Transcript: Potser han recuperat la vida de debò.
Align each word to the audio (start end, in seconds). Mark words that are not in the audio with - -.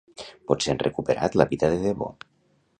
Potser 0.51 0.71
han 0.73 0.81
recuperat 0.85 1.37
la 1.43 1.47
vida 1.53 1.71
de 1.75 1.79
debò. 1.87 2.11